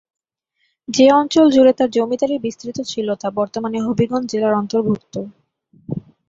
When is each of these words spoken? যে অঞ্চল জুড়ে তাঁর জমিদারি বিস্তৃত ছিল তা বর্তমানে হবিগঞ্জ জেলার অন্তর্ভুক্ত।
যে 0.89 1.05
অঞ্চল 1.11 1.45
জুড়ে 1.51 1.73
তাঁর 1.73 1.89
জমিদারি 1.91 2.35
বিস্তৃত 2.39 2.77
ছিল 2.87 3.07
তা 3.15 3.27
বর্তমানে 3.39 3.77
হবিগঞ্জ 3.81 4.25
জেলার 4.31 4.53
অন্তর্ভুক্ত। 4.53 5.13